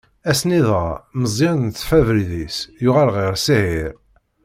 [0.29, 0.89] Ass-nni dɣa,
[1.21, 3.93] Meẓyan yeṭṭef abrid-is, yuɣal ɣer Siɛir.